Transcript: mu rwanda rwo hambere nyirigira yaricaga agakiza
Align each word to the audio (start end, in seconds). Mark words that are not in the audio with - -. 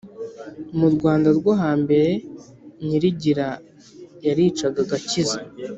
mu 0.77 0.87
rwanda 0.95 1.29
rwo 1.37 1.51
hambere 1.63 2.09
nyirigira 2.85 3.47
yaricaga 4.25 4.79
agakiza 4.85 5.39